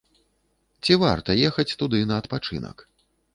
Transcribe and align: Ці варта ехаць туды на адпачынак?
Ці 0.83 0.95
варта 1.03 1.35
ехаць 1.51 1.75
туды 1.83 2.01
на 2.13 2.19
адпачынак? 2.23 2.77